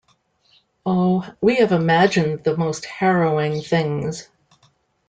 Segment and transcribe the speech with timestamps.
[0.83, 4.29] Oh, we have imagined the most harrowing things.